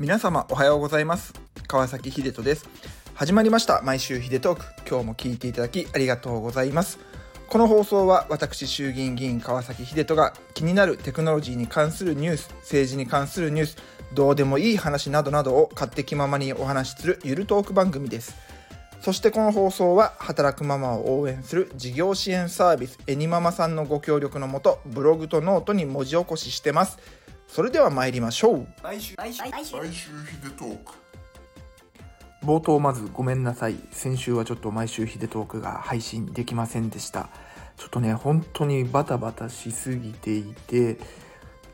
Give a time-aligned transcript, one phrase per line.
[0.00, 1.34] 皆様おはようございます。
[1.66, 2.68] 川崎秀人です。
[3.14, 3.82] 始まりました。
[3.82, 4.64] 毎週秀トーク。
[4.88, 7.00] 今日も聞いていただきありがとうございます。
[7.48, 13.76] この放送は私衆議院議員川崎秀人が気になるテクノロジーに関するニュース政治に関するニュース
[14.14, 18.36] どうでもいい話などなどを勝手気ままにお話しするゆるトーク番組です。
[19.00, 27.00] そしてこの放送は働くママを応援する事業支援サービスエニママさんのご協力のもとブログとノートに文字起こししてます。
[27.48, 28.68] それでは参りましょう。
[28.82, 29.14] 毎週。
[29.16, 30.92] 毎週毎週毎週ヒデトーク。
[32.44, 33.76] 冒頭まずごめんなさい。
[33.90, 37.30] 先週はちょっと毎週ヒデトークが配信できませんでした。
[37.78, 40.98] ちょっとね本当にバタバタしすぎていて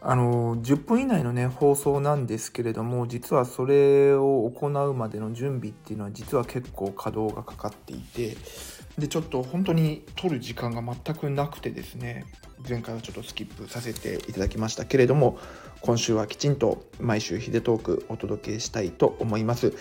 [0.00, 8.36] あの10分以内のね放送なんですけれども実はそれを行うまでの準備っていうのは実は結構稼働がかかっていて
[8.98, 12.26] でちょっと本当に撮る時間が全くなくてですね
[12.68, 15.38] 前回はちょっとスキップさせていただきましたけれども
[15.80, 19.74] 今週はきちんと毎週ヒデトークお届けしたいと思います。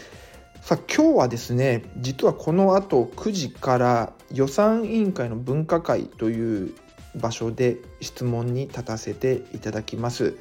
[0.62, 6.74] さあ今日はですね実はこの後9時から予算委員会の分科会という
[7.16, 10.38] 場所で質問に立たせていただきます。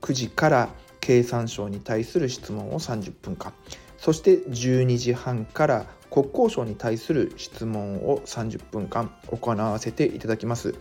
[0.00, 3.52] 9時から経産省に対する質問を30分間。
[3.98, 10.74] そして12時半から国交省に対する質問を30分間行わせていただきます。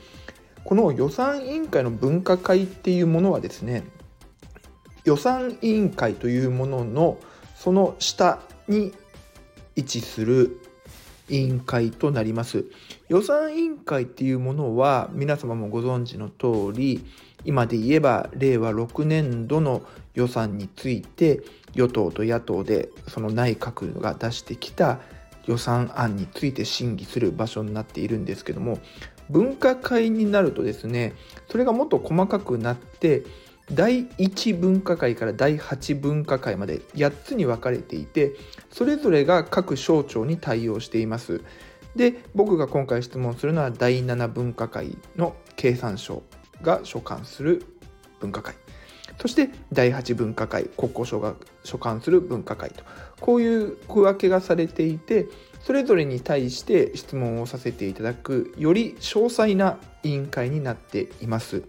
[0.63, 3.83] この予算委員会の分科会っていうものはですね
[5.05, 7.17] 予算委員会というものの
[7.55, 8.93] その下に
[9.75, 10.59] 位置する
[11.29, 12.65] 委員会となります。
[13.07, 17.05] 予算委員会っていうものは皆様もご存知の通り
[17.45, 21.41] 今で言えば令和6年度の予算について
[21.73, 24.99] 与党と野党でその内閣が出してきた
[25.49, 28.77] 予算案について審議する場所になっているんですけども
[29.31, 31.15] 分科会になるとですね
[31.49, 33.23] それがもっと細かくなって
[33.71, 38.33] 第1分科会から第8分科会まで8つに分かれていて
[38.69, 41.41] それぞれが各省庁に対応しています。
[41.95, 46.23] で僕が今回質問するのは第7分科会の経産省
[46.61, 47.63] が所管する
[48.19, 48.55] 分科会。
[49.19, 52.83] そして第8分科会国交省が所管する分科会と。
[53.19, 55.27] こういう区分けがされていて
[55.61, 61.63] それぞれに対して質問をさせていただくより詳細な委員会になっています。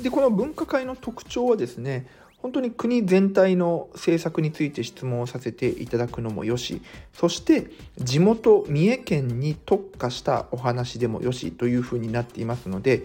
[0.00, 2.06] でこの分科会の特徴はですね
[2.44, 6.82] 本当に国全体の政策について質問をさせていただくのもよし
[7.14, 13.04] そして地元三重県に特化したお話でもよしというふうになっていますので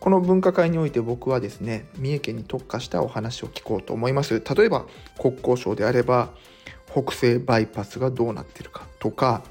[0.00, 4.42] この分科会において僕はですね三重県に特化したお話を聞こうと思います。
[4.56, 4.86] 例えば
[5.18, 6.30] 国交省であれば
[6.90, 9.42] 北西バイパスがどうなってるかとか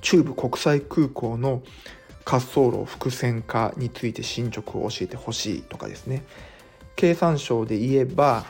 [0.00, 1.62] 中部国際空港の
[2.26, 6.24] 滑走路複線化について進捗を教えてほしいとかですね。
[6.96, 8.46] 経産省で言えば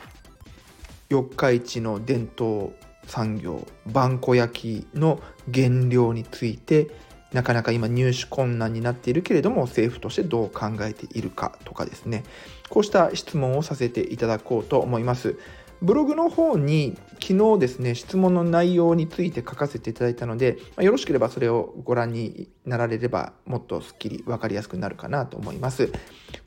[1.09, 2.73] 四日市の伝統
[3.05, 5.19] 産業萬古焼の
[5.53, 6.89] 原料について
[7.35, 12.23] なかなか今入手困難になっているけれども政府としてどう考えているかとかですね。
[12.69, 15.37] こうした質問をさせていただこうと思います。
[15.81, 25.91] ブログの方に昨日ですね質問の内容について書かせていただいたので、まあ、よろしければそれをご覧になられればもっとすっきり分かりやすくなるかなと思います。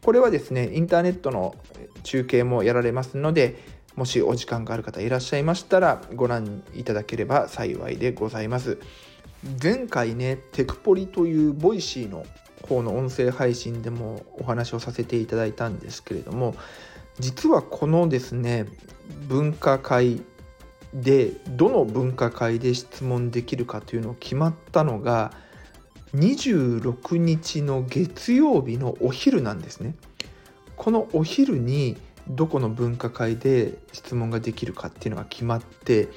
[0.03, 1.54] これはですねインターネットの
[2.03, 3.62] 中継もやられますので
[3.94, 8.78] もしお時間がある方いらっしゃいましたらご覧いただければ幸いでございます。
[9.62, 12.26] 前回ねテクポリというボイシーの
[12.69, 16.54] 方の音声配信でもお話をさせていただいたんですけれども
[17.19, 18.66] 実はこのですね
[19.28, 20.22] 分科会
[20.94, 25.32] でどの分科会で質問できるかというのを決まったのが
[26.15, 29.94] 26日の月曜日のお昼なんですね。
[30.77, 31.98] このお昼に
[32.28, 36.09] どこの分科会で質問ができるかっていうのが決まって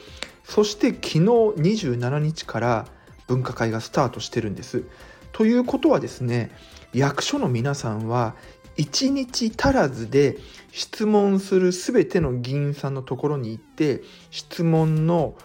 [0.43, 2.85] そして昨日27日から
[3.27, 4.83] 分科会がスタートしてるんです。
[5.31, 6.51] ということはですね
[6.93, 8.35] 役所の皆さんは
[8.77, 10.37] 1日足らずで
[10.71, 15.35] 質問する全ての議員さんのところに行って質問の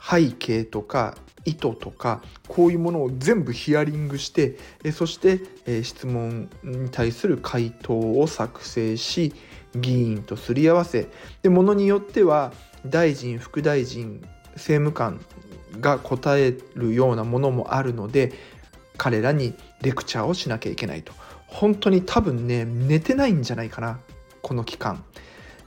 [0.00, 4.58] 背景とか意図とかこういうものを全部ヒアリングして
[4.92, 5.40] そして
[5.82, 9.32] 質問に対する回答を作成し
[9.74, 11.08] 議員とすり合わせ
[11.42, 12.52] でものによっては
[12.84, 14.20] 大臣副大臣
[14.54, 15.20] 政務官
[15.80, 18.32] が答えるようなものもあるので
[18.96, 21.12] 彼らにレクチャーをしなきゃいけないと。
[21.46, 24.00] 本当に多分ね寝てないんじゃないかな
[24.42, 25.04] この期間。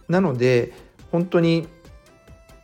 [0.08, 0.74] なので
[1.12, 1.68] 本当に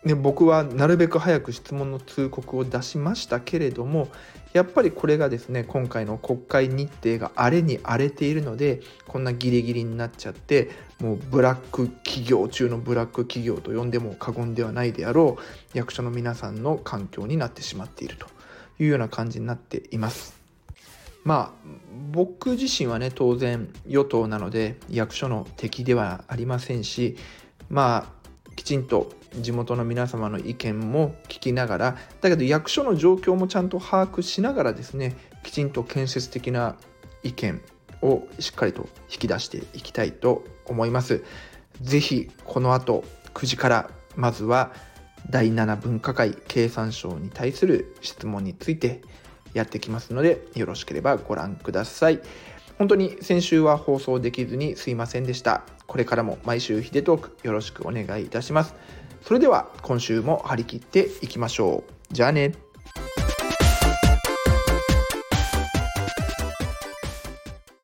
[0.06, 4.08] ね、僕はなるべく早く質問の通告を出しましたけれども
[4.54, 10.70] やっぱりこれがですね今回の国会日程が荒れに荒れているのでこんなギリギリになっちゃって
[11.00, 18.28] もうブラック企業中のブラック企業と呼んでも過言ではないであろう役所の皆さんの環境になってしまっていると
[18.80, 20.36] いうような感じになっています。
[21.24, 21.70] まあ
[22.12, 27.18] 僕自身はね当然与党なので役所の敵ではありませんし
[27.68, 28.25] まあ
[28.56, 36.76] きちんと地元の皆様の意見も聞きながらだけど役所の状況もちゃんと把握しながらですねきちんと建設的な
[37.24, 37.62] 意見
[38.02, 41.24] をしっかりと引き出していきたいと思います。
[41.82, 43.04] ぜひこの後
[43.34, 44.72] 9時からまずは
[45.30, 49.02] 第7分科会経産省に対する質問について
[49.54, 52.22] やってきますので、よろしければご覧ください。
[52.78, 55.64] 本当に先週は放送できずにすいませんでした。
[55.96, 58.76] これからも毎週ヒデトークよろしくお願いいたします。
[59.22, 62.14] それでは今週も張り切っていきましょう。
[62.14, 62.65] じゃあね。